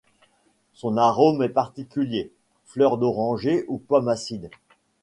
[0.73, 2.31] Son arôme est particulier,
[2.65, 4.49] fleur d'oranger ou pomme acide.